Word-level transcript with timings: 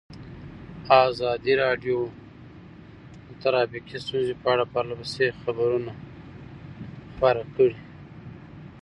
ازادي 1.09 1.53
راډیو 1.63 1.97
د 3.25 3.29
ټرافیکي 3.41 3.97
ستونزې 4.03 4.33
په 4.41 4.47
اړه 4.53 4.65
پرله 4.73 4.95
پسې 5.01 5.25
خبرونه 5.41 5.91
خپاره 7.11 7.43
کړي. 7.55 7.77